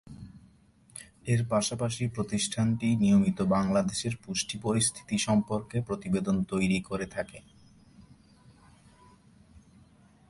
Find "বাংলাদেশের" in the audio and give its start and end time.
3.51-4.13